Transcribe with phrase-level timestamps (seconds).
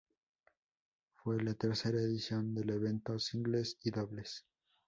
[1.13, 4.47] Fue la tercera edición del evento singles y dobles.